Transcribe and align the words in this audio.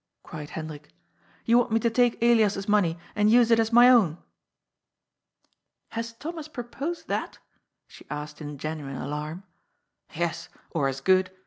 cried 0.23 0.49
Hendrik. 0.49 0.89
^'You 1.47 1.59
want 1.59 1.71
me 1.71 1.79
to 1.81 1.89
take 1.91 2.17
Elias's 2.23 2.67
money 2.67 2.97
and 3.15 3.29
use 3.29 3.51
it 3.51 3.59
as 3.59 3.71
my 3.71 3.87
own!^ 3.87 4.17
''Has 5.93 6.17
Thomas 6.17 6.47
proposed 6.47 7.07
that?" 7.07 7.37
she 7.85 8.07
asked 8.09 8.41
in 8.41 8.57
genuine 8.57 8.95
darm." 8.95 9.43
Yes, 10.15 10.49
or 10.71 10.87
as 10.87 11.01
good. 11.01 11.29